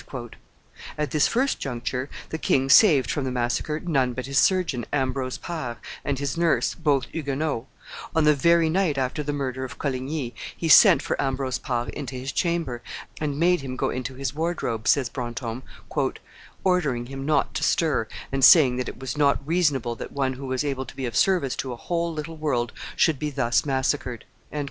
[0.97, 5.37] At this first juncture, the king saved from the massacre none but his surgeon, Ambrose
[5.37, 7.67] Pare, and his nurse, both Huguenots;
[8.15, 12.15] on the very night after the murder of Coligny, he sent for Ambrose Pare into
[12.15, 12.81] his chamber,
[13.19, 15.61] and made him go into his wardrobe, says Brantome,
[16.63, 20.47] "ordering him not to stir, and saying that it was not reasonable that one who
[20.47, 24.25] was able to be of service to a whole little world should be thus massacred."